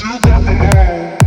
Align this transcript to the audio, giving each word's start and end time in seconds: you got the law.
you 0.00 0.20
got 0.20 0.44
the 0.44 0.52
law. 0.52 1.17